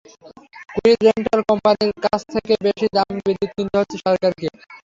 Quick 0.73 0.99
rental 1.07 1.39
কোম্পানির 1.49 1.91
কাছ 2.05 2.21
থেকে 2.33 2.53
বেশি 2.65 2.85
দামে 2.95 3.19
বিদ্যুৎ 3.25 3.51
কিনতে 3.55 3.75
হচ্ছে 3.79 3.97
সরকারকে। 4.05 4.47